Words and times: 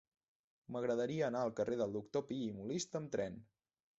M'agradaria 0.75 1.27
anar 1.27 1.43
al 1.49 1.53
carrer 1.59 1.77
del 1.83 1.93
Doctor 1.97 2.25
Pi 2.31 2.39
i 2.45 2.49
Molist 2.57 3.01
amb 3.01 3.15
tren. 3.17 3.41